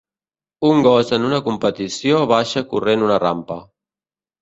Un 0.69 0.81
gos 0.87 1.13
en 1.19 1.27
una 1.27 1.43
competició 1.49 2.25
baixa 2.35 2.67
corrent 2.75 3.09
una 3.11 3.25
rampa. 3.29 3.63